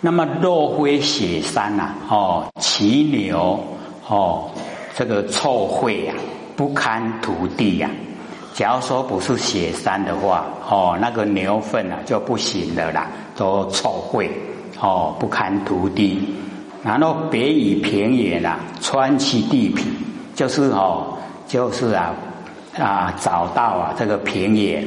[0.00, 3.58] 那么肉灰雪山呐，哦，骑牛
[4.06, 4.50] 哦，
[4.94, 6.14] 这个臭秽呀，
[6.54, 7.90] 不堪涂地呀。
[8.54, 14.28] 假如说不是雪山的话，哦，那个牛粪啊就不行了啦，都臭秽，
[14.80, 16.26] 哦，不堪涂地。
[16.84, 19.84] 然后别以平原啊，穿其地皮，
[20.34, 21.18] 就是哦，
[21.48, 22.14] 就是啊
[22.78, 24.86] 啊，找到啊这个平原，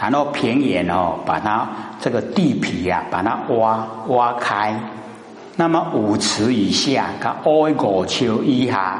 [0.00, 1.68] 然后平原哦，把它
[2.00, 4.74] 这个地皮啊，把它挖挖开，
[5.56, 8.98] 那么五尺以下，它挖五丘以下，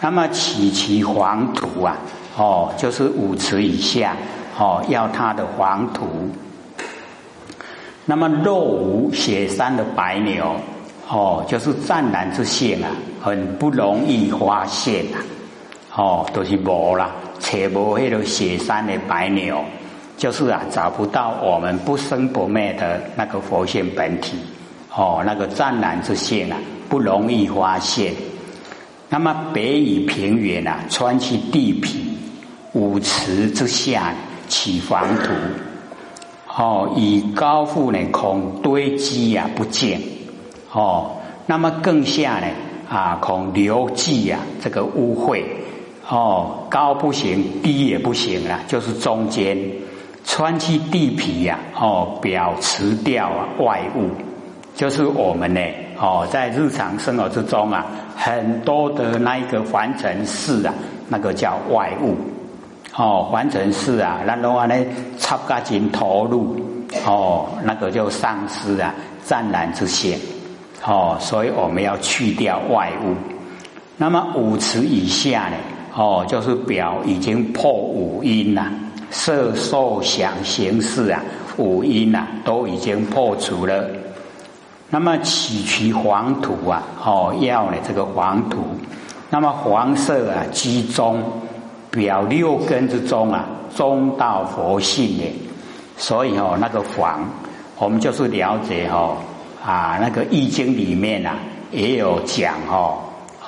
[0.00, 1.96] 那么起其黄土啊。
[2.36, 4.16] 哦，就是五尺以下，
[4.58, 6.04] 哦，要它的黄土。
[8.04, 10.56] 那么若无雪山的白牛，
[11.08, 12.90] 哦，就是湛蓝之线啊，
[13.22, 15.22] 很不容易发现啊，
[15.94, 19.64] 哦，都是无啦，且无那个雪山的白牛，
[20.16, 24.36] 就是啊，找不到我们不生不灭的那个佛性本体，
[24.94, 26.56] 哦，那个湛蓝之性啊，
[26.88, 28.12] 不容易发现。
[29.08, 32.10] 那么北以平原啊，穿其地皮。
[32.76, 34.12] 五池之下
[34.48, 35.30] 起黄土，
[36.56, 40.00] 哦，以高富呢恐堆积呀不见，
[40.72, 41.12] 哦，
[41.46, 42.48] 那么更下呢
[42.90, 45.44] 啊恐流迹呀这个污秽，
[46.08, 49.56] 哦，高不行，低也不行了，就是中间
[50.24, 54.10] 穿去地皮呀，哦，表持掉啊外物，
[54.74, 55.60] 就是我们呢，
[56.00, 60.74] 哦，在日常生活之中啊，很多的那一个凡尘事啊，
[61.08, 62.16] 那个叫外物。
[62.96, 64.74] 哦，凡尘事啊，那的话呢，
[65.18, 66.56] 插加紧投入，
[67.04, 68.94] 哦，那个就丧失啊
[69.24, 70.16] 湛然之性，
[70.86, 73.14] 哦，所以我们要去掉外物。
[73.96, 75.56] 那么五尺以下呢，
[75.94, 78.64] 哦，就是表已经破五阴了，
[79.14, 81.22] 色受想行识啊，
[81.56, 83.88] 五阴呐都已经破除了。
[84.90, 88.58] 那么起取黄土啊，哦，要呢这个黄土，
[89.30, 91.22] 那么黄色啊集中。
[91.90, 95.32] 表六根之中啊，中道佛性的，
[95.96, 97.24] 所以哦，那个黄，
[97.78, 99.16] 我们就是了解哦
[99.64, 101.36] 啊，那个易经里面啊
[101.70, 102.98] 也有讲哦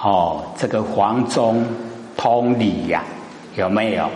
[0.00, 1.66] 哦，这个黄中
[2.16, 3.02] 通理呀，
[3.56, 4.08] 有没有？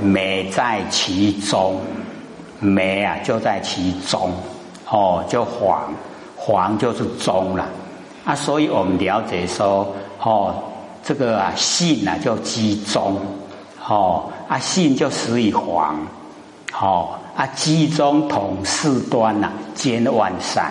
[0.00, 1.80] 美在其中，
[2.60, 4.30] 美啊就在其中，
[4.90, 5.92] 哦，就黄
[6.36, 7.66] 黄就是中了。
[8.24, 10.54] 啊，所以我们了解说哦，
[11.02, 13.16] 这个啊性啊叫集中。
[13.90, 15.96] 哦，啊，性就始于黄，
[16.78, 20.70] 哦，啊，集中统四端呐，兼万善，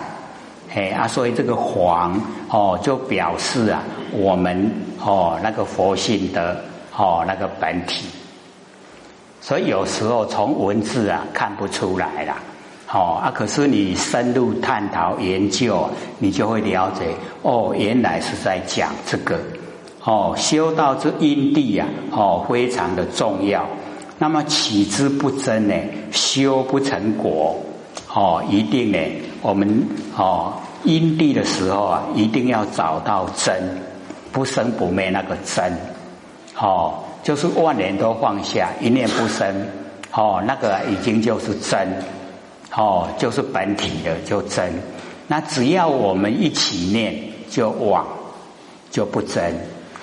[0.72, 2.16] 哎，啊，所以这个黄，
[2.48, 4.72] 哦，就表示啊，我们
[5.04, 6.62] 哦那个佛性的
[6.96, 8.06] 哦那个本体，
[9.40, 12.36] 所以有时候从文字啊看不出来啦，
[12.92, 15.88] 哦，啊，可是你深入探讨研究，
[16.18, 19.38] 你就会了解，哦，原来是在讲这个。
[20.04, 23.66] 哦，修道之因地呀，哦，非常的重要。
[24.18, 25.74] 那么起之不真呢，
[26.10, 27.56] 修不成果。
[28.14, 28.98] 哦，一定呢，
[29.42, 33.62] 我们哦因地的时候啊，一定要找到真，
[34.32, 35.72] 不生不灭那个真。
[36.58, 39.66] 哦，就是万年都放下，一念不生。
[40.12, 41.88] 哦，那个已经就是真。
[42.74, 44.72] 哦，就是本体的就真。
[45.26, 47.14] 那只要我们一起念，
[47.50, 48.06] 就妄，
[48.90, 49.54] 就不真。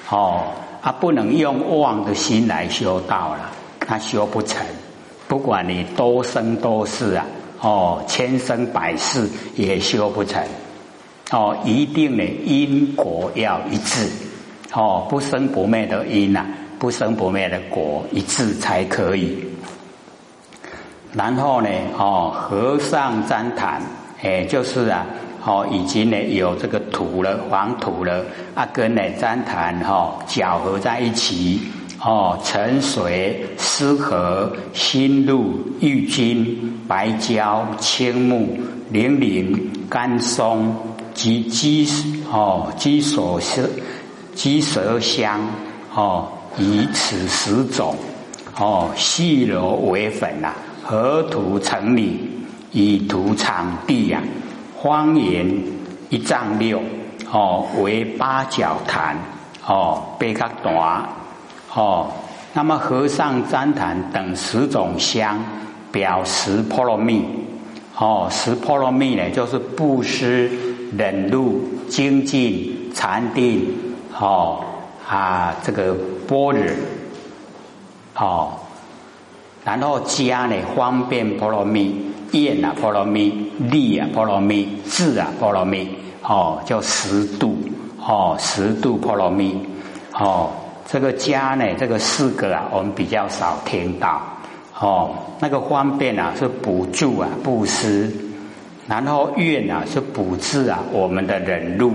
[0.10, 0.44] 哦，
[0.82, 4.66] 啊，不能用妄的心来修道了，他修不成。
[5.28, 7.26] 不管你多生多世啊，
[7.62, 10.44] 哦，千生百世也修不成。
[11.32, 14.08] 哦，一定的，因果要一致。
[14.74, 16.46] 哦，不生不灭的因呐，
[16.80, 19.38] 不生不灭的果一致才可以。
[21.14, 23.82] 然后呢，哦，和尚赞谈，
[24.22, 25.06] 哎，就是啊。
[25.48, 28.26] 哦，已经呢有这个土了，黄土了，
[28.56, 31.62] 啊，跟呢粘痰哈搅合在一起，
[32.04, 38.58] 哦，沉水、湿河、新露、郁金、白胶、青木、
[38.90, 40.76] 零陵、甘松
[41.14, 41.88] 及鸡
[42.32, 43.70] 哦鸡所是
[44.34, 45.40] 鸡舌香
[45.94, 47.96] 哦，以此十种
[48.58, 50.54] 哦细揉为粉呐，
[50.84, 52.30] 合土成理，
[52.72, 54.22] 以土场地呀。
[54.82, 55.52] 方圆
[56.10, 56.80] 一丈六，
[57.32, 59.18] 哦，为八角坛，
[59.66, 61.10] 哦，背较大，
[61.74, 62.12] 哦，
[62.54, 65.44] 那么和尚旃檀等十种香，
[65.92, 67.26] 表十波罗蜜，
[67.98, 70.52] 哦，十波罗蜜呢，就是布施、
[70.96, 73.68] 忍辱、精进、禅定，
[74.20, 74.64] 哦
[75.10, 75.96] 啊，这个
[76.28, 76.64] 般若，
[78.16, 78.52] 哦，
[79.64, 82.12] 然后加呢方便波罗蜜。
[82.32, 85.88] 愿啊波罗蜜，力啊波罗蜜，智啊波罗蜜，
[86.22, 87.58] 哦，叫十度，
[87.98, 89.58] 哦，十度波罗蜜，
[90.12, 90.52] 哦，
[90.86, 94.22] 这个家呢，这个四个啊，我们比较少听到，
[94.78, 98.12] 哦，那个方便啊是补助啊布施，
[98.86, 101.94] 然后愿啊是补治啊我们的忍辱，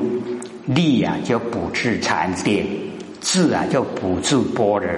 [0.64, 2.66] 力啊就补治禅定，
[3.20, 4.88] 智啊就补治般若，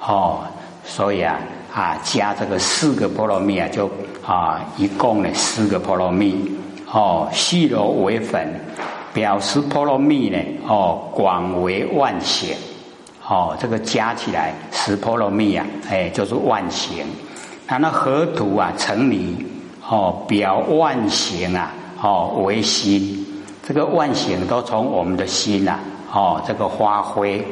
[0.00, 0.40] 哦，
[0.84, 1.38] 所以啊。
[1.70, 3.88] 啊，加这个四个波罗蜜啊，就
[4.26, 6.50] 啊，一共呢四个波罗蜜
[6.90, 8.48] 哦，细柔为粉，
[9.12, 12.56] 表示波罗蜜呢哦，广为万显
[13.28, 17.06] 哦，这个加起来十波罗蜜啊，哎，就是万显。
[17.68, 19.36] 那那河图啊，成泥
[19.88, 21.70] 哦，表万险啊
[22.02, 23.24] 哦为心，
[23.62, 25.78] 这个万险都从我们的心呐
[26.12, 27.46] 哦这个发挥。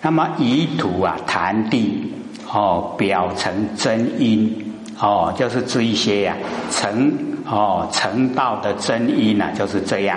[0.00, 2.10] 那么以土啊，谈地。
[2.52, 4.64] 哦，表成真因，
[5.00, 6.36] 哦，就是这一些呀，
[6.70, 7.12] 成
[7.50, 10.16] 哦成道的真因呢，就是这样。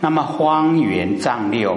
[0.00, 1.76] 那么方圆丈六，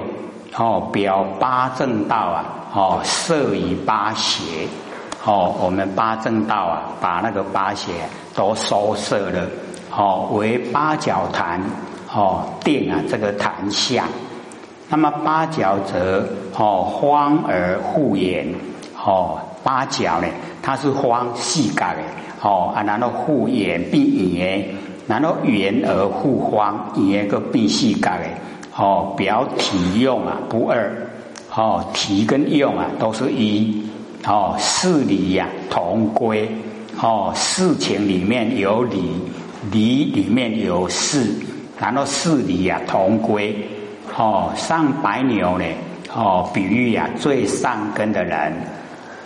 [0.56, 4.70] 哦，表八正道啊，哦，摄于八邪，
[5.26, 7.92] 哦，我们八正道啊，把那个八邪
[8.34, 9.42] 都收摄了，
[9.94, 11.60] 哦，为八角坛，
[12.14, 14.06] 哦，定啊这个坛相。
[14.94, 16.24] 那么八角则
[16.56, 18.48] 哦，方而复圆，
[19.04, 19.40] 哦。
[19.64, 20.28] 八角呢，
[20.62, 22.02] 它是方细角的，
[22.44, 24.64] 哦啊，然后复圆变圆，
[25.08, 28.26] 然后圆而复方，圆个变细角的，
[28.78, 30.96] 哦，表体用啊不二，
[31.56, 33.84] 哦，体跟用啊都是一，
[34.28, 36.48] 哦，事理呀同归，
[37.02, 39.02] 哦，事情里面有理，
[39.72, 41.34] 理里面有事，
[41.80, 43.56] 然后事理呀同归，
[44.18, 45.66] 哦，上白牛呢，
[46.14, 48.54] 哦，比喻呀最上根的人。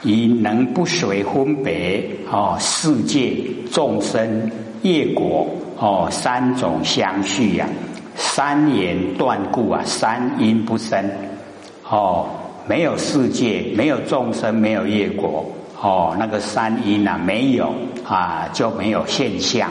[0.03, 3.35] 以能不随分别哦，世界
[3.71, 4.49] 众生
[4.83, 5.47] 业果
[5.79, 7.67] 哦，三种相续呀，
[8.15, 11.03] 三言断故啊，三因不生
[11.89, 12.27] 哦，
[12.67, 15.43] 没有世界，没有众生，没有业果
[15.81, 17.73] 哦，那个三因呐没有
[18.05, 19.67] 啊，就没有现象，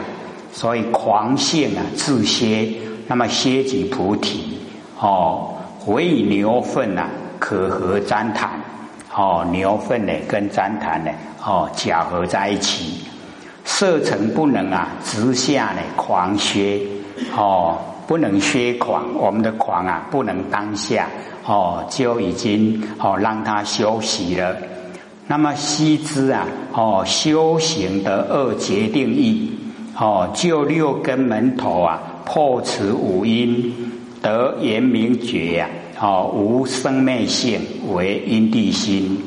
[0.51, 2.67] 所以狂性啊自歇，
[3.07, 4.57] 那么歇即菩提
[4.99, 5.53] 哦，
[5.85, 7.07] 唯以牛粪呐
[7.39, 8.51] 可和旃檀。
[9.15, 11.11] 哦，牛粪呢跟旃檀呢，
[11.43, 13.03] 哦，搅合在一起，
[13.65, 16.79] 色成不能啊，直下呢狂削，
[17.35, 21.07] 哦，不能削狂，我们的狂啊，不能当下，
[21.45, 24.55] 哦，就已经哦让他休息了。
[25.25, 29.51] 那么悉知啊，哦，修行的二决定义，
[29.99, 33.73] 哦，就六根门头啊，破此五阴，
[34.27, 35.69] 得言明觉呀。
[35.99, 37.59] 哦，无生灭性
[37.91, 39.19] 为因地心，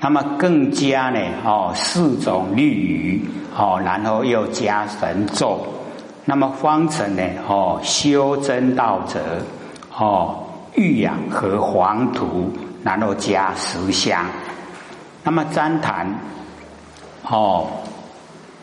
[0.00, 1.18] 那么更加呢？
[1.42, 3.24] 哦，四种律语，
[3.56, 5.66] 哦，然后又加神咒，
[6.26, 7.22] 那么方成呢？
[7.48, 9.18] 哦，修真道者，
[9.96, 10.44] 哦，
[10.74, 12.52] 玉养和黄土，
[12.84, 14.26] 然后加十香，
[15.24, 16.06] 那么旃檀，
[17.26, 17.66] 哦，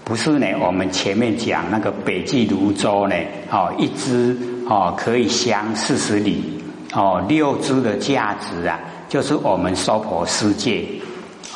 [0.03, 0.45] 不是呢？
[0.61, 3.15] 我们前面讲那个北极泸州呢？
[3.49, 4.37] 哦，一支
[4.69, 6.53] 哦可以香四十里。
[6.93, 8.79] 哦，六支的价值啊，
[9.09, 10.87] 就是我们娑婆世界，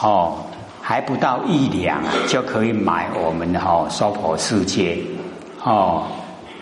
[0.02, 0.36] 哦，
[0.81, 4.98] 还不到一两就可以买我们的哦娑婆世界，
[5.63, 6.04] 哦，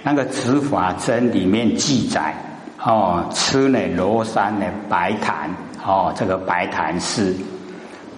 [0.03, 2.33] 那个《执法真》里面记载，
[2.81, 5.49] 哦，吃呢罗山的白檀，
[5.83, 7.35] 哦，这个白檀是，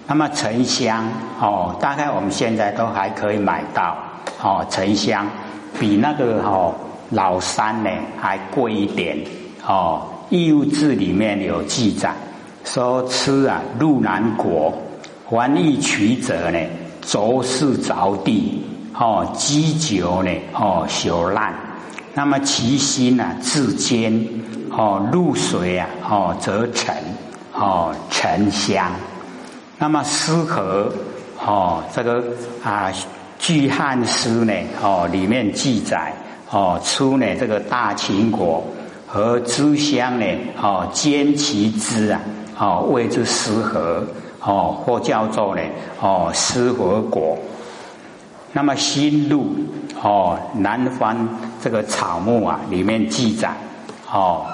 [0.06, 1.08] 那么沉香，
[1.40, 3.96] 哦，大概我们现在都还可以买到，
[4.44, 5.26] 哦，沉香
[5.80, 6.76] 比那个哦
[7.12, 7.90] 老三呢
[8.20, 9.18] 还贵一点，
[9.66, 10.02] 哦。
[10.34, 12.16] 《义物志》里面有记载，
[12.64, 14.74] 说吃啊入南果，
[15.30, 16.60] 凡易取者呢，
[17.02, 18.64] 着是着地，
[18.98, 21.54] 哦积久呢，哦朽烂，
[22.14, 24.26] 那么其心啊自坚，
[24.70, 26.96] 哦入水啊，哦则沉，
[27.54, 28.90] 哦沉香，
[29.78, 30.90] 那么诗和，
[31.46, 32.24] 哦这个
[32.64, 32.90] 啊
[33.38, 36.14] 《巨汉诗》呢，哦里面记载，
[36.52, 38.64] 哦出呢这个大秦国。
[39.14, 40.26] 和知香呢？
[40.62, 42.22] 哦，兼其之啊！
[42.58, 44.02] 哦，谓之失和
[44.40, 45.62] 哦，或叫做呢？
[46.00, 47.38] 哦，失和果。
[48.54, 49.54] 那么新路
[50.02, 51.28] 哦，南方
[51.62, 53.54] 这个草木啊，里面记载
[54.10, 54.46] 哦，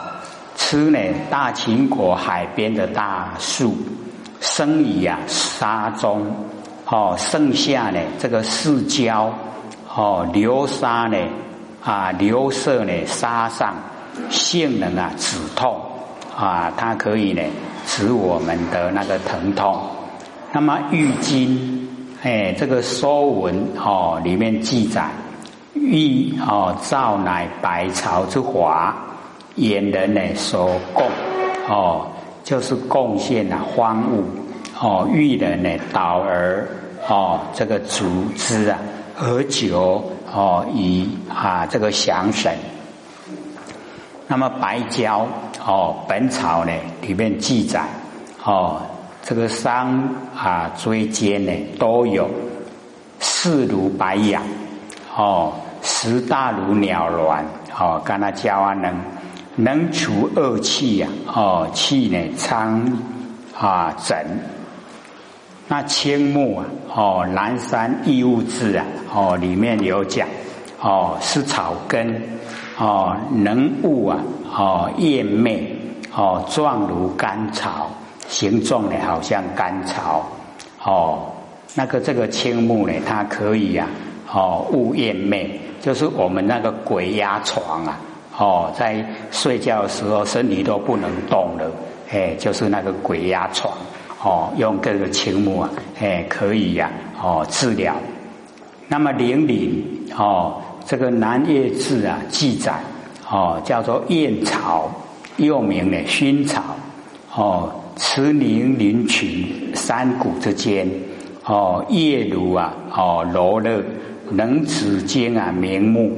[0.55, 0.99] 吃呢
[1.29, 3.77] 大秦国海边的大树，
[4.39, 6.25] 生于啊沙中
[6.87, 9.31] 哦，剩下呢这个四郊
[9.95, 11.17] 哦流沙呢
[11.87, 13.73] 啊流色呢沙上。
[14.31, 15.79] 性能啊，止痛
[16.35, 17.41] 啊，它可以呢
[17.85, 19.79] 止我们的那个疼痛。
[20.51, 21.55] 那么浴巾，
[22.23, 25.07] 哎，这个《说文》哦里面记载
[25.75, 28.95] 欲哦造乃百草之华，
[29.53, 31.05] 言人呢所供
[31.69, 32.07] 哦，
[32.43, 34.23] 就是贡献的荒物
[34.81, 36.67] 哦，欲人呢导而
[37.07, 38.03] 哦这个足
[38.35, 38.79] 之啊，
[39.19, 40.03] 而久
[40.37, 42.55] 哦以啊这个降神。
[44.27, 45.27] 那么白胶
[45.65, 47.81] 哦，《本草》呢里面记载
[48.43, 48.79] 哦，
[49.23, 49.97] 这个伤
[50.35, 52.29] 啊椎间呢都有
[53.19, 54.43] 四如白羊
[55.15, 57.43] 哦，十大如鸟卵
[57.79, 58.93] 哦，跟他教啊能
[59.55, 62.85] 能除恶气呀哦，气呢苍
[63.57, 64.15] 啊整。
[65.67, 70.27] 那青木啊哦，南山异物志啊哦，里面有讲
[70.81, 72.21] 哦，是草根。
[72.79, 74.19] 哦，能物啊！
[74.55, 75.75] 哦，艳媚
[76.15, 77.89] 哦，状如甘草，
[78.27, 80.23] 形状呢好像甘草。
[80.83, 81.25] 哦，
[81.73, 83.87] 那个这个青木呢，它可以啊，
[84.31, 87.99] 哦，悟艳媚，就是我们那个鬼压床啊，
[88.37, 91.71] 哦，在睡觉的时候身体都不能动了，
[92.11, 93.73] 哎，就是那个鬼压床，
[94.27, 95.69] 哦，用这个青木啊，
[96.01, 96.91] 哎，可以呀，
[97.21, 97.95] 哦，治疗。
[98.89, 99.81] 那么灵灵
[100.17, 100.61] 哦。
[100.89, 102.73] 这个南越志啊，记载
[103.29, 104.89] 哦，叫做燕草，
[105.35, 106.63] 又名呢熏草，
[107.35, 110.89] 哦，持灵灵群山谷之间，
[111.43, 113.83] 哦，叶如啊，哦，罗勒
[114.29, 116.17] 能止经啊，明目，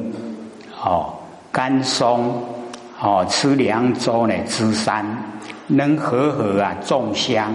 [0.83, 1.15] 哦，
[1.51, 2.31] 甘松，
[3.01, 5.03] 哦，吃凉州呢之山，
[5.65, 7.51] 能和合啊，众香，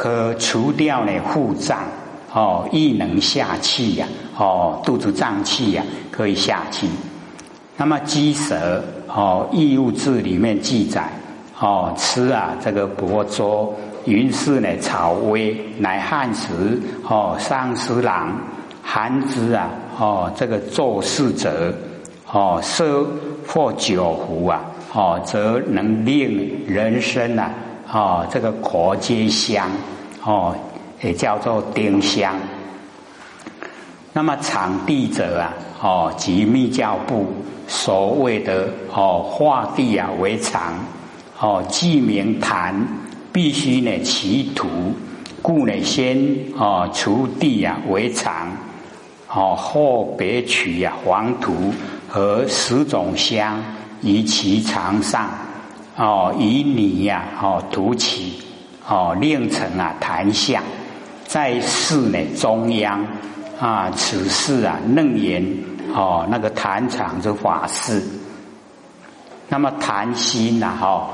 [0.00, 1.80] 可除掉呢腹胀，
[2.32, 5.84] 哦，亦能下气呀，哦，肚子胀气呀。
[6.10, 6.88] 可以下气。
[7.76, 11.06] 那么鸡舌哦，《异物志》里面记载
[11.58, 13.74] 哦，吃啊这个薄粥，
[14.06, 18.34] 云氏呢草微，乃汉时哦上司郎
[18.82, 21.74] 寒之啊哦这个做事者
[22.32, 23.06] 哦设
[23.46, 24.64] 或酒壶啊
[24.94, 27.50] 哦，则能令人生啊
[27.92, 29.70] 哦这个国皆香
[30.24, 30.54] 哦，
[31.02, 32.34] 也叫做丁香。
[34.12, 35.52] 那么场地者啊。
[35.82, 37.32] 哦，即密教部
[37.66, 40.74] 所谓的哦，画地啊为常，
[41.38, 42.86] 哦，记名坛
[43.32, 44.68] 必须呢其土，
[45.40, 46.18] 故呢先
[46.54, 48.48] 哦除地啊为常，
[49.28, 51.72] 哦后别取啊黄土
[52.06, 53.58] 和十种香
[54.02, 55.30] 于其场上，
[56.00, 58.32] 哦以泥呀哦涂起，
[58.88, 60.62] 哦令成啊坛像，
[61.26, 63.06] 在寺呢中央
[63.60, 65.44] 啊，此事啊楞严。
[65.92, 68.00] 哦，那个坛场之法事，
[69.48, 71.10] 那么坛心呐，哈，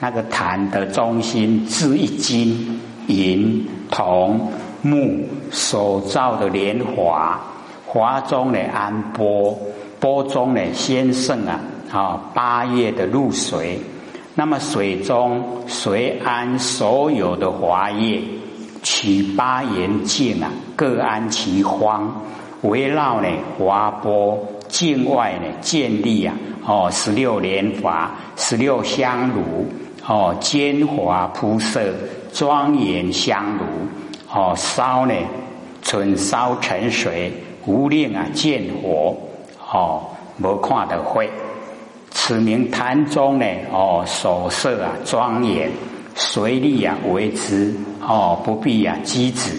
[0.00, 4.50] 那个坛的中心置一金银铜
[4.82, 7.40] 木所造的莲华，
[7.86, 9.56] 华中呢安波，
[10.00, 11.60] 波中呢先盛啊，
[11.92, 13.80] 啊八月的露水，
[14.38, 18.20] 那么水中随安所有的华叶，
[18.82, 22.22] 取八言境啊，各安其方。
[22.62, 23.28] 围绕呢
[23.58, 24.38] 华波
[24.68, 26.34] 境外呢建立啊
[26.66, 29.66] 哦十六莲华十六香炉
[30.06, 31.94] 哦坚华铺设
[32.32, 33.64] 庄严香炉
[34.34, 35.14] 哦烧呢
[35.82, 37.32] 纯烧沉水
[37.66, 39.16] 无令啊见火
[39.72, 40.02] 哦
[40.42, 41.30] 无看的会
[42.26, 45.70] 此名坛中呢哦所设啊庄严
[46.16, 49.56] 随力啊为之哦不必啊机子。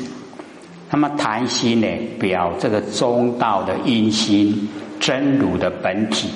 [0.90, 1.88] 那么坛心呢，
[2.20, 4.68] 表这个中道的阴心
[5.00, 6.28] 真如的本体；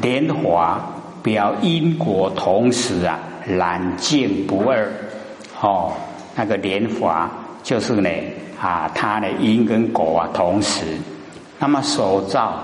[0.00, 0.80] 莲华
[1.24, 4.88] 表因果同时啊，染净不二。
[5.60, 5.92] 哦，
[6.36, 7.28] 那个莲华
[7.64, 8.08] 就是呢
[8.60, 10.84] 啊，它的因跟果啊同时。
[11.58, 12.60] 那么手照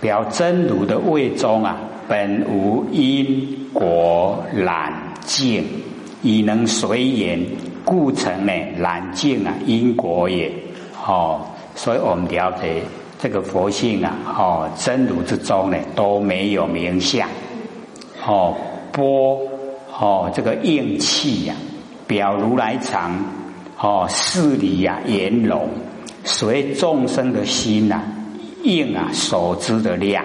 [0.00, 1.76] 表真如的味中啊，
[2.12, 4.92] 本无因果染
[5.22, 5.64] 净，
[6.20, 7.40] 以能随缘。
[7.86, 10.52] 故成呢，难尽啊，因果也。
[11.06, 11.40] 哦，
[11.74, 12.82] 所以我们了解
[13.18, 17.26] 这个佛性啊，哦，真如之中呢，都没有名相。
[18.26, 18.58] 哦，
[18.92, 19.40] 波，
[19.98, 21.54] 哦，这个应气呀，
[22.06, 23.24] 表如来藏，
[23.78, 25.66] 哦，事理呀，圆融，
[26.24, 28.02] 随众生的心呐，
[28.62, 30.22] 应啊，所知的量。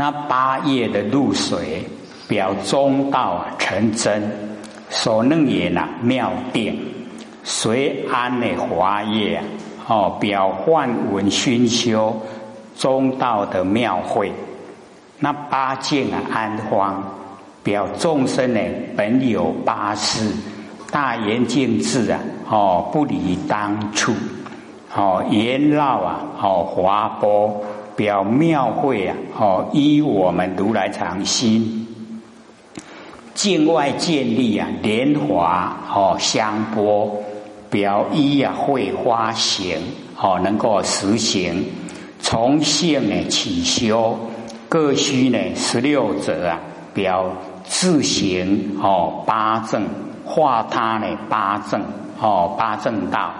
[0.00, 1.84] 那八叶的露水，
[2.28, 4.30] 表中道成真。
[4.90, 6.78] 所能言呐妙定，
[7.42, 9.44] 随安的华业啊，
[9.88, 12.16] 哦表幻文熏修
[12.76, 14.32] 中道的妙慧。
[15.18, 17.02] 那八境啊安方，
[17.64, 18.60] 表众生呢
[18.96, 20.32] 本有八事，
[20.92, 24.12] 大圆净智啊，哦不离当处。
[24.94, 27.60] 哦，沿绕啊，哦，华波
[27.98, 31.88] 表庙会啊，哦，依我们如来藏心，
[33.34, 37.12] 境外建立啊，莲华哦，香波
[37.68, 39.78] 表依啊，会花行
[40.16, 41.64] 哦，能够实行
[42.20, 44.16] 从性呢起修，
[44.68, 46.60] 各需呢十六者啊，
[46.94, 47.28] 表
[47.64, 49.82] 自行哦八正
[50.24, 51.82] 化他呢八正
[52.20, 53.32] 哦八正道。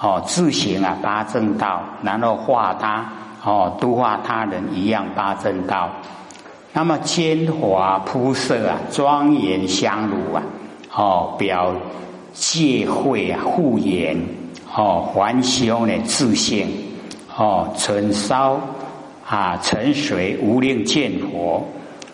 [0.00, 3.04] 哦，自行啊，八正道，然后化他，
[3.48, 5.88] 哦，度化他人一样八正道。
[6.74, 10.42] 那么坚华铺设啊，庄严香炉啊，
[10.94, 11.74] 哦，表
[12.34, 14.18] 戒慧啊，护眼，
[14.76, 16.68] 哦，还修呢自性，
[17.34, 18.60] 哦，存烧
[19.26, 21.66] 啊，沉水无令见佛，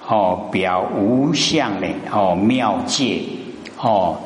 [0.07, 3.23] 哦，表无相呢，哦，妙戒，
[3.81, 4.17] 哦，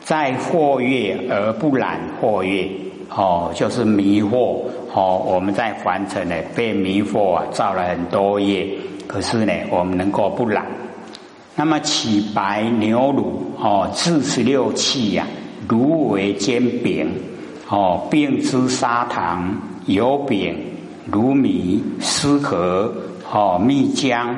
[0.00, 2.66] 在或月而不染或月。
[3.10, 4.60] 哦，就是迷惑
[4.94, 8.68] 哦，我们在凡尘呢被迷惑啊，造了很多业，
[9.06, 10.66] 可是呢，我们能够不染。
[11.56, 15.26] 那么起白牛乳哦，自十六气呀，
[15.68, 17.10] 如为煎饼
[17.68, 20.56] 哦，并之砂糖油饼
[21.06, 22.94] 如米丝壳
[23.32, 24.28] 哦，蜜浆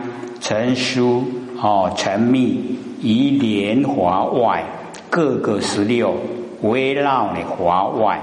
[0.41, 1.23] 成酥
[1.61, 4.65] 哦，陈蜜以莲华外
[5.11, 6.15] 各个十六
[6.63, 8.19] 围绕呢华外。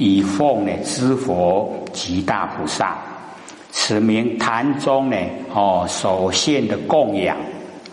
[0.00, 2.96] 以奉呢知佛及大菩萨，
[3.70, 5.16] 此名坛中呢
[5.54, 7.36] 哦所现的供养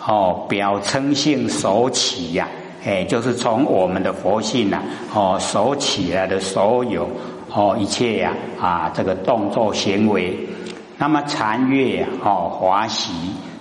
[0.05, 2.47] 哦表称性所起呀，
[2.85, 4.81] 哎就是从我们的佛性呐
[5.13, 7.09] 哦所起来的所有
[7.53, 10.33] 哦一切呀啊这个动作行为，
[10.97, 13.11] 那么禅悦哦华喜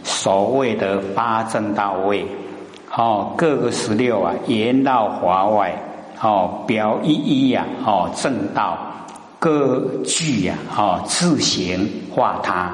[0.05, 2.25] 所谓的八正到位
[2.95, 5.77] 哦各个十六啊沿到华外。
[6.21, 8.79] 哦，表一一呀，哦，正道
[9.39, 12.73] 各具呀，哦，自行化他，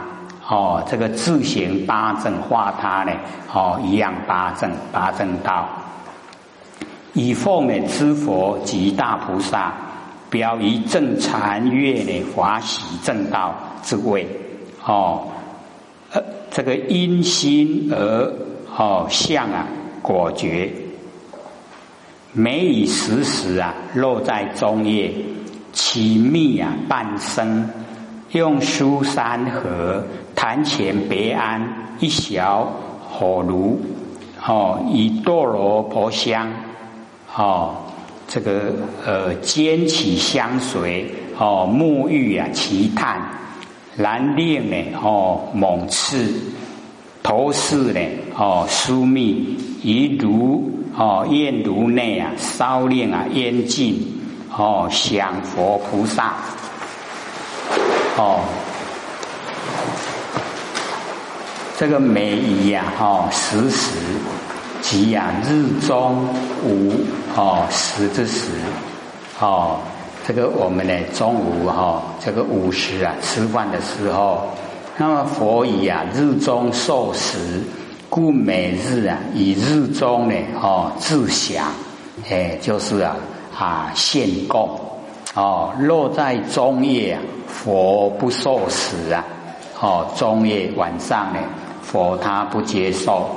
[0.49, 3.13] 哦，这个自行八正化他呢，
[3.53, 5.69] 哦，一样八正八正道，
[7.15, 9.75] 以奉呢知佛及大菩萨，
[10.31, 14.27] 表以正禅悦呢华喜正道之位，
[14.87, 15.27] 哦，
[16.13, 18.33] 呃，这个因心而
[18.77, 19.67] 哦相啊
[20.01, 20.73] 果觉。
[22.35, 25.13] 每以时时啊，落在中叶，
[25.73, 27.69] 其密啊半生，
[28.31, 30.03] 用书山河
[30.35, 31.63] 坛前别安
[32.01, 32.73] 一小
[33.11, 33.79] 火炉，
[34.47, 36.51] 哦，以堕罗婆香，
[37.37, 37.75] 哦，
[38.27, 38.73] 这个
[39.05, 43.21] 呃煎起香水，哦，沐浴啊其炭，
[43.95, 46.33] 然令呢，哦，猛刺，
[47.23, 48.01] 头饰呢，
[48.37, 50.71] 哦，疏密，以如。
[50.95, 54.21] 哦，焰炉内啊，烧炼啊，烟尽
[54.55, 56.35] 哦，享佛菩萨
[58.19, 58.41] 哦，
[61.79, 63.97] 这个美仪呀，哦，时时
[64.83, 66.29] 即啊，日中
[66.63, 66.93] 午
[67.35, 68.51] 哦，时之时
[69.41, 69.79] 哦，
[70.27, 74.47] 这个我们呢，中午哈，这个午时啊，吃饭的时候，
[74.99, 77.39] 那么佛以啊，日中受食。
[78.15, 81.65] 故每日啊，以日中呢，哦，自享，
[82.31, 83.17] 哎，就是啊，
[83.59, 84.69] 啊，献供，
[85.35, 89.25] 哦，落在中夜啊，佛不受食啊，
[89.81, 91.41] 哦，中夜晚上呢，
[91.81, 93.31] 佛他不接受，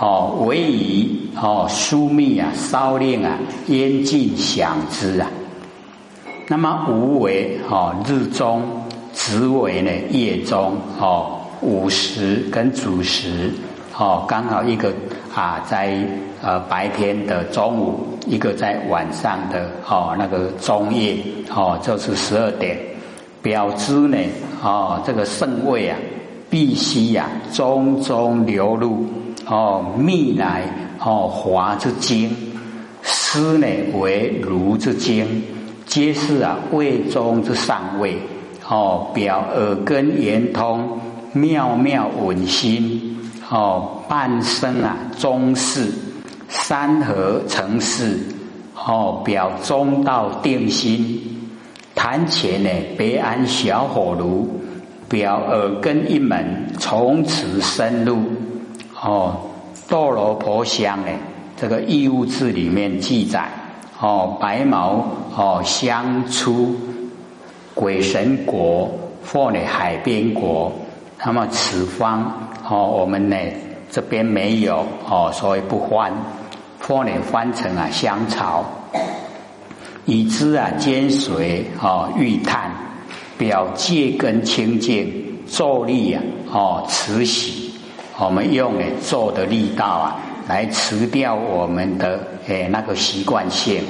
[0.00, 3.38] 哦，唯以哦，疏密啊，烧令啊，
[3.68, 5.30] 烟尽享之啊。
[6.48, 8.60] 那么无为哦，日中，
[9.26, 13.50] 只为呢，夜中哦，午时跟主时。
[13.98, 14.92] 哦，刚好一个
[15.34, 15.98] 啊，在
[16.40, 21.16] 呃白天的中午，一个在晚上的哦那个中夜，
[21.52, 22.78] 哦就是十二点，
[23.42, 24.16] 表知呢
[24.62, 25.98] 哦这个肾位啊，
[26.48, 29.04] 必须呀中中流入
[29.48, 30.62] 哦密来
[31.00, 32.30] 哦华之精，
[33.02, 35.42] 湿呢为如之精，
[35.84, 38.16] 皆是啊胃中之上位
[38.68, 40.98] 哦表耳根圆通，
[41.32, 43.18] 妙妙稳心。
[43.48, 45.88] 哦，半生啊，中士
[46.48, 48.18] 山河成事，
[48.74, 51.48] 哦，表中道定心，
[51.94, 54.60] 坛前呢，别安小火炉，
[55.08, 58.18] 表耳根一门，从此深入。
[59.00, 59.36] 哦，
[59.88, 61.12] 斗罗婆香呢，
[61.56, 63.48] 这个义物志里面记载，
[64.00, 66.74] 哦，白毛哦相出
[67.76, 68.90] 鬼神国
[69.22, 70.72] 或呢海边国，
[71.24, 72.48] 那么此方。
[72.68, 73.36] 哦，我们呢
[73.90, 76.12] 这边没有哦，所以不翻，
[76.80, 78.64] 或呢翻成啊香草。
[80.06, 82.70] 已知啊煎水哦欲炭，
[83.36, 87.72] 表戒根清净，坐力啊哦慈喜，
[88.18, 90.16] 我们用呢坐的力道啊
[90.48, 93.82] 来辞掉我们的诶那个习惯性，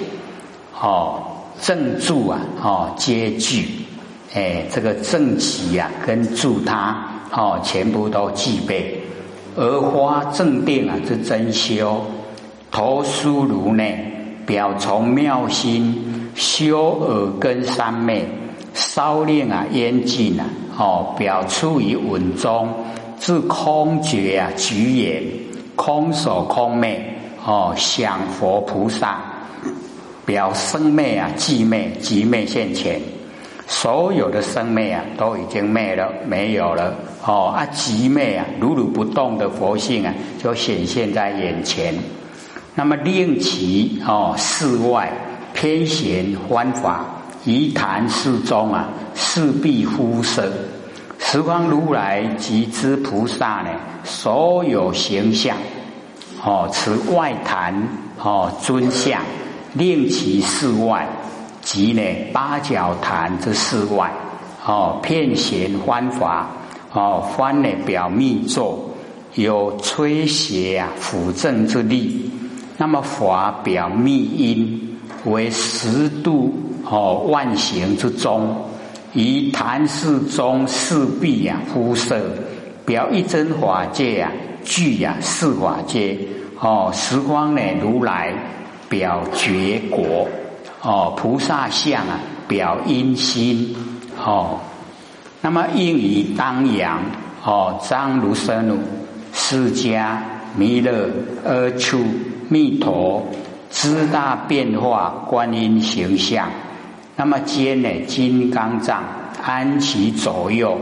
[0.81, 1.23] 哦
[1.61, 3.67] 正住啊哦皆具，
[4.35, 6.97] 诶这个正气啊跟助他
[7.33, 9.01] 哦全部都具备，
[9.57, 12.05] 而花正定啊是真修，
[12.71, 14.13] 头梳如内。
[14.47, 18.25] 表从妙心修耳根三昧，
[18.75, 20.47] 稍令啊烟尽啊，
[20.79, 22.69] 哦，表处于稳中，
[23.19, 25.21] 自空觉啊举眼，
[25.75, 27.05] 空手空昧，
[27.45, 29.19] 哦，想佛菩萨，
[30.27, 33.01] 表生灭啊寂灭，寂灭现前，
[33.67, 40.13] 所有的生灭啊都已经灭了，没有了，哦啊寂灭啊如如不动的佛性啊
[40.43, 41.95] 就显现在眼前。
[42.75, 45.11] 那么令其哦世外
[45.55, 47.07] 偏贤观法，
[47.45, 50.53] 仪坛世中啊，势必呼声。
[51.19, 53.71] 十方如来及之菩萨呢，
[54.05, 55.57] 所有形象
[56.45, 57.75] 哦，此外坛
[58.23, 59.23] 哦尊相，
[59.77, 61.07] 令其世外，
[61.61, 64.11] 即呢八角坛之世外
[64.65, 66.49] 哦，骗贤观法
[66.93, 68.91] 哦，翻呢表密咒，
[69.35, 72.31] 有吹邪啊辅正之力。
[72.79, 78.57] 那么法表密因为十度哦万行之中，
[79.13, 82.21] 以坛世中四壁呀肤色
[82.85, 84.31] 表一真法界呀
[84.65, 86.19] 具呀四法界
[86.61, 88.33] 哦十方呢如来
[88.89, 90.29] 表觉果
[90.83, 92.19] 哦菩萨相啊
[92.49, 93.75] 表阴心。
[94.25, 94.59] 哦，
[95.41, 97.01] 那么应以当阳。
[97.45, 98.79] 哦张如生如
[99.33, 100.17] 释迦
[100.57, 101.09] 弥勒
[101.45, 102.01] 阿处。
[102.49, 103.27] 密陀
[103.71, 106.49] 知大变化观音形象，
[107.17, 109.03] 那么兼呢金刚藏
[109.45, 110.79] 安其左右，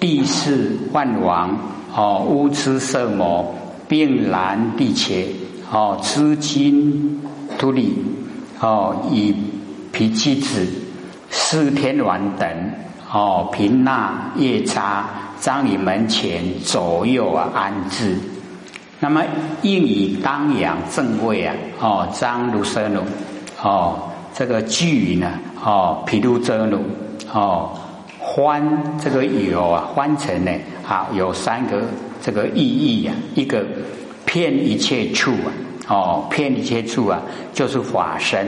[0.00, 1.54] 地势万王。
[1.94, 3.54] 哦乌痴色魔
[3.86, 5.26] 并然地切。
[5.70, 7.20] 哦知金
[7.58, 7.94] 突利
[8.60, 9.34] 哦以
[9.92, 10.66] 脾气子
[11.30, 12.48] 四天王等
[13.12, 15.04] 哦平那夜叉
[15.40, 18.16] 张你门前左右啊安置。
[19.00, 19.22] 那么
[19.62, 23.02] 应以当阳正位啊，哦，张如生如，
[23.62, 23.98] 哦，
[24.32, 25.30] 这个聚呢，
[25.62, 26.78] 哦，毗卢遮如，
[27.30, 27.70] 哦，
[28.18, 28.62] 欢
[28.98, 30.50] 这个有啊，欢成呢，
[30.88, 31.82] 啊有三个
[32.22, 33.62] 这个意义呀，一个
[34.24, 35.52] 骗一切处啊，
[35.88, 37.20] 哦，骗一切处啊，
[37.52, 38.46] 就是法身；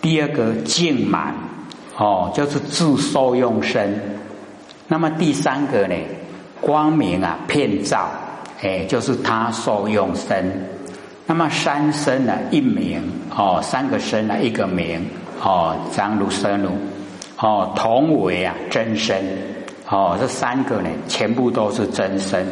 [0.00, 1.34] 第二个净满，
[1.96, 3.88] 哦，就是自受用身；
[4.86, 5.94] 那么第三个呢，
[6.60, 8.08] 光明啊，骗照。
[8.60, 10.68] 哎，就是他受用身，
[11.26, 12.34] 那么三身呢？
[12.50, 13.00] 一名
[13.30, 14.34] 哦，三个身呢？
[14.42, 15.08] 一个名
[15.40, 16.70] 哦，张如生如
[17.38, 19.24] 哦，同为啊真身
[19.88, 22.44] 哦，这三个呢，全部都是真身，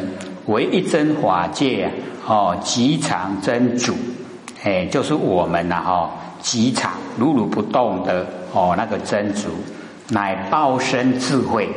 [0.47, 1.89] 为一真法界
[2.25, 3.93] 哦，极常真主，
[4.63, 9.49] 哎，就是我们呐哈，极常如如不动的哦，那个真主，
[10.09, 11.69] 乃报身智慧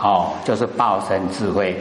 [0.00, 1.76] 哦，就是报身智慧。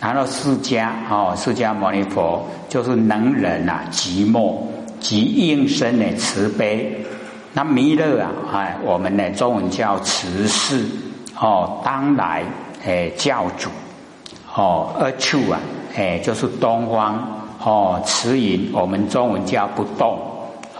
[0.00, 4.56] 然后释迦哦，释迦牟尼佛就是能忍呐，寂寞
[5.00, 7.04] 即应身的慈悲。
[7.52, 10.84] 那弥勒啊，哎，我们呢中文叫慈氏
[11.40, 12.44] 哦，当来
[12.84, 13.68] 诶教主
[14.58, 15.60] 哦，二处啊，
[15.96, 17.16] 哎就是东方
[17.64, 20.18] 哦，慈云我们中文叫不动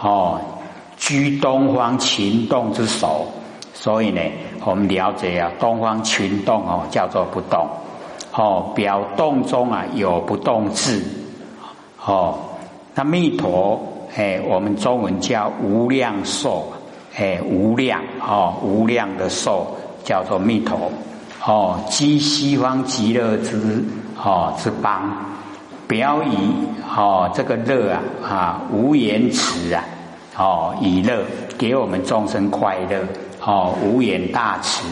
[0.03, 0.41] 哦，
[0.97, 3.25] 居东方群动之首。
[3.73, 4.21] 所以呢，
[4.65, 7.69] 我们了解啊，东方群动哦，叫做不动。
[8.33, 11.01] 哦，表动中啊有不动字，
[12.05, 12.37] 哦，
[12.97, 13.81] 那弥陀
[14.17, 16.65] 哎，我们中文叫无量寿，
[17.17, 19.67] 哎，无量哦，无量的寿
[20.03, 20.91] 叫做弥陀，
[21.49, 23.83] 哦，积西方极乐之
[24.23, 25.11] 哦之邦，
[25.87, 26.37] 表以
[26.95, 29.83] 哦这个乐啊啊无言慈啊，
[30.37, 31.25] 哦以乐
[31.57, 33.03] 给我们众生快乐，
[33.43, 34.87] 哦无言大慈。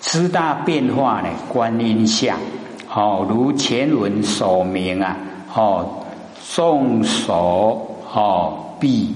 [0.00, 1.28] 知大变化呢？
[1.48, 2.38] 观音像，
[2.94, 5.16] 哦，如前文所明啊，
[5.56, 6.04] 哦，
[6.54, 9.12] 众手哦臂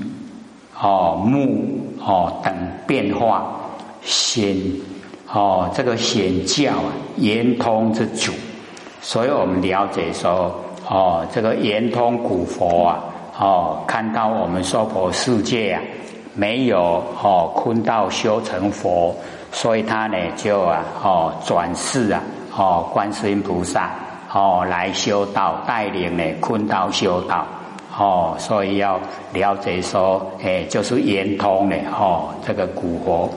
[0.80, 2.52] 哦目哦等
[2.84, 3.46] 变化
[4.02, 4.56] 显
[5.32, 8.32] 哦这个显教啊圆通之主，
[9.00, 10.54] 所以我们了解说
[10.88, 13.04] 哦这个圆通古佛啊
[13.38, 15.82] 哦看到我们娑婆世界啊
[16.34, 19.14] 没有哦坤道修成佛。
[19.50, 22.22] 所以他呢就啊哦转世啊
[22.54, 23.90] 哦观世音菩萨
[24.30, 27.46] 哦来修道带领呢坤道修道
[27.98, 29.00] 哦，所以要
[29.32, 33.28] 了解说，哎，就是圆通的哦，这个古佛。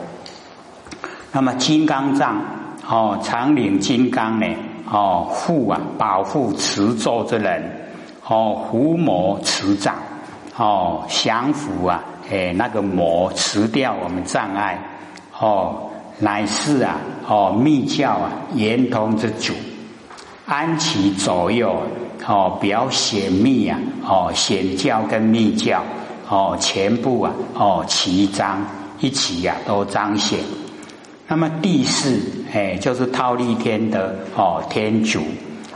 [1.32, 2.42] 那么金刚藏
[2.88, 4.46] 哦，长领金刚呢
[4.92, 7.64] 哦，护啊，保护持咒之人
[8.28, 9.96] 哦，伏魔持障
[10.58, 14.78] 哦，降伏啊，哎，那个魔持掉我们障碍
[15.40, 15.90] 哦，
[16.20, 19.54] 乃是啊哦，密教啊，圆通之主，
[20.46, 21.82] 安其左右
[22.28, 25.82] 哦，表显密啊哦，显教跟密教
[26.28, 28.60] 哦，全部啊哦，齐彰
[29.00, 30.38] 一起呀，都彰显。
[31.32, 32.20] 那么第四，
[32.52, 35.22] 哎，就是忉利天的哦，天主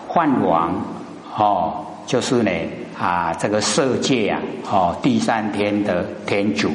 [0.06, 0.76] 幻王
[1.38, 2.52] 哦，就是呢
[3.00, 6.70] 啊，这个色界啊哦，第三天的天主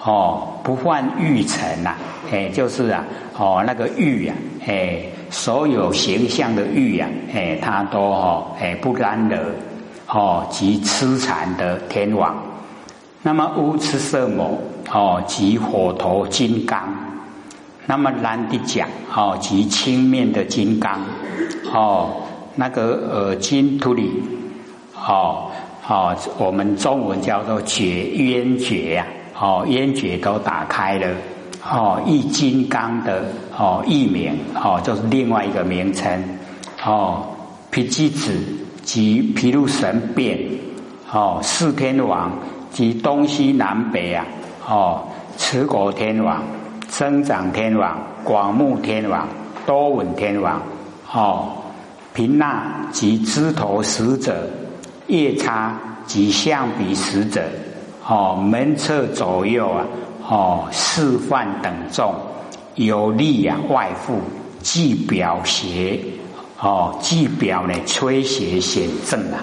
[0.00, 1.96] 哦，不患欲尘呐，
[2.30, 3.04] 哎，就是啊
[3.36, 9.46] 哦，那个欲呀，哎，所有形象的欲呀，哎，他都哦，哎，不干的
[10.06, 12.32] 哦，及痴缠的天王。
[13.22, 14.56] 那么乌痴色魔
[14.92, 17.03] 哦，及火头金刚。
[17.86, 21.00] 那么蓝的讲哦，及青面的金刚
[21.72, 22.22] 哦，
[22.54, 24.10] 那个呃金土里
[24.94, 25.50] 哦
[25.86, 29.06] 哦，我们中文叫做绝冤绝呀
[29.38, 31.08] 哦，冤绝都打开了
[31.62, 33.24] 哦，一金刚的
[33.56, 36.22] 哦译名哦，就是另外一个名称
[36.84, 37.26] 哦，
[37.70, 38.32] 皮基子
[38.82, 40.38] 及毗卢神变
[41.12, 42.32] 哦，四天王
[42.70, 44.26] 及东西南北啊
[44.66, 46.42] 哦，持国天王。
[46.96, 49.26] 生长天王、广目天王、
[49.66, 50.62] 多闻天王，
[51.12, 51.48] 哦，
[52.12, 54.48] 平那及枝头使者、
[55.08, 55.76] 夜叉
[56.06, 57.42] 及象鼻使者，
[58.06, 59.84] 哦，门侧左右啊，
[60.28, 62.14] 哦，示范等众，
[62.76, 64.20] 有力啊，外附，
[64.60, 65.98] 既表邪，
[66.60, 69.42] 哦，既表呢，吹邪显正啊，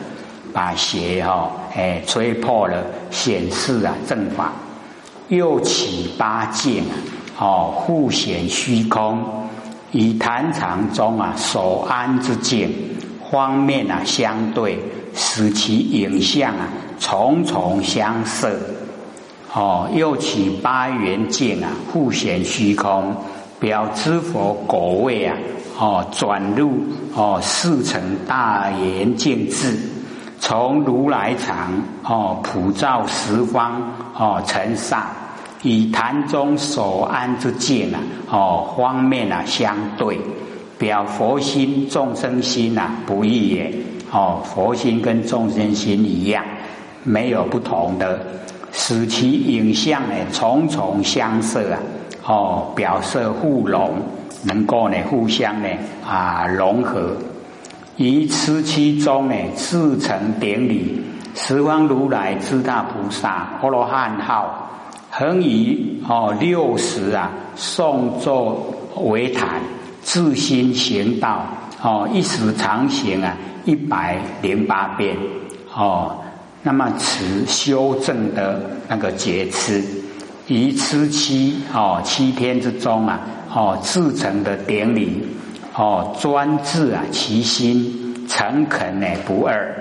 [0.53, 4.53] 把邪哈，哎，吹破了，显示啊，正法，
[5.27, 6.95] 又起八戒啊。
[7.41, 9.17] 哦，复显虚空，
[9.91, 12.71] 以坛场中啊所安之境
[13.31, 14.77] 方面啊相对，
[15.15, 16.67] 使其影像啊
[16.99, 18.55] 重重相摄。
[19.53, 23.15] 哦，又起八元镜啊，复显虚空，
[23.59, 25.35] 表知佛果位啊。
[25.79, 26.73] 哦，转入
[27.15, 29.79] 哦四层大圆镜智，
[30.39, 31.73] 从如来藏
[32.03, 33.81] 哦普照十方
[34.15, 35.03] 哦成上。
[35.63, 37.99] 以坛中所安之境啊，
[38.31, 40.19] 哦，方面啊相对，
[40.79, 43.71] 表佛心众生心呐不异也，
[44.11, 46.43] 哦，佛心跟众生心一样，
[47.03, 48.19] 没有不同的，
[48.71, 51.77] 使其影像呢重重相摄啊，
[52.25, 53.91] 哦，表色互融，
[54.43, 55.69] 能够呢互相呢
[56.03, 57.15] 啊融合，
[57.97, 60.99] 于此其中呢自成典礼，
[61.35, 64.67] 十方如来之大菩萨阿罗汉号。
[65.21, 69.61] 恒以哦六十啊诵作为坛，
[70.01, 71.45] 自心行道
[71.79, 75.15] 哦一时常行啊一百零八遍
[75.75, 76.17] 哦，
[76.63, 79.83] 那么持修正的那个节持，
[80.47, 83.21] 于此期哦七天之中啊
[83.53, 85.21] 哦自成的典礼
[85.75, 89.71] 哦专制啊其心诚恳呢不二，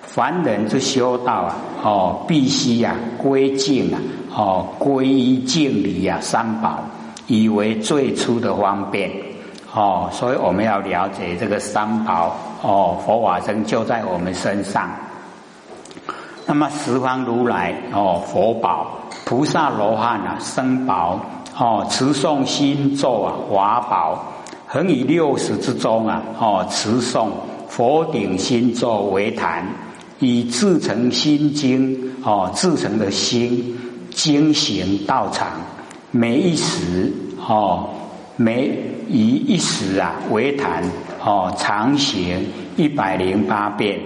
[0.00, 4.00] 凡人之修道啊哦必须呀归敬啊。
[4.36, 6.84] 哦，皈依敬礼呀，三宝
[7.26, 9.10] 以为最初的方便
[9.72, 14.90] 哦，所以我们要了解这个三宝哦，佛法僧就在我们身上。
[16.44, 18.88] 那么十方如来哦，佛宝
[19.24, 21.18] 菩萨罗汉啊，僧宝
[21.58, 24.22] 哦，持诵心咒啊，华宝
[24.66, 27.28] 恒以六十之中啊，哦，持诵
[27.68, 29.66] 佛顶心咒为坛，
[30.18, 33.74] 以自成心经哦，自成的心。
[34.16, 35.46] 精行道场，
[36.10, 37.12] 每一时
[37.46, 37.90] 哦，
[38.36, 38.72] 每
[39.06, 40.82] 以一时啊为谈
[41.22, 44.00] 哦，常行一百零八遍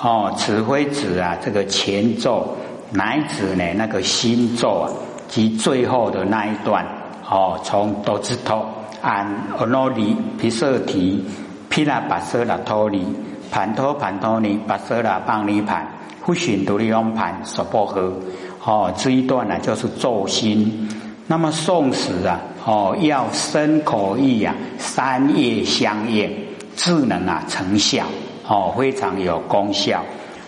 [0.00, 2.56] 哦，指挥指啊这个前奏
[2.92, 4.88] 乃指呢那个心咒啊
[5.28, 6.86] 及最后的那一段
[7.28, 8.64] 哦，从哆子头
[9.02, 9.26] 按
[9.58, 11.22] 阿罗尼毗舍提
[11.68, 13.06] 毗那巴舍拉托尼
[13.50, 15.86] 盘托盘托尼巴舍拉邦尼盘
[16.22, 18.10] 呼寻独利翁盘娑婆诃。
[18.64, 20.88] 哦，这一段呢就是咒心。
[21.26, 26.30] 那么诵时啊，哦，要身口意啊三业相应，
[26.76, 28.04] 智能啊成效，
[28.46, 30.04] 哦，非常有功效。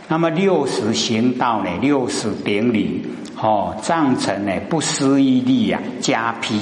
[0.08, 3.02] 那么六十行道呢，六十顶礼，
[3.40, 6.60] 哦，藏成呢不思议力啊，加披，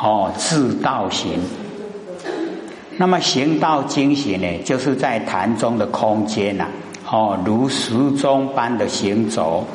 [0.00, 1.32] 哦，自道行。
[2.96, 6.66] 那么行道精行呢，就是在坛中的空间呐，
[7.10, 9.66] 哦，如时钟般的行走，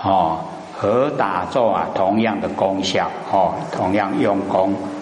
[0.00, 0.38] 哦，
[0.80, 4.72] 和打坐啊同样的功效，哦，同样用功，